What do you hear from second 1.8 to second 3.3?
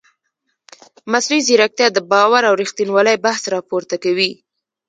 د باور او ریښتینولۍ